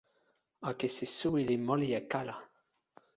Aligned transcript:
akesi 0.69 1.05
suwi 1.17 1.41
li 1.47 1.55
moli 1.67 1.87
e 1.99 2.01
kala 2.11 2.35